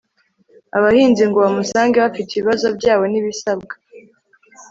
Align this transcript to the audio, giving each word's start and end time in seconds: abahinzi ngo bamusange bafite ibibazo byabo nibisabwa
abahinzi 0.77 1.23
ngo 1.27 1.37
bamusange 1.45 1.95
bafite 2.05 2.29
ibibazo 2.33 2.67
byabo 2.77 3.03
nibisabwa 3.11 3.73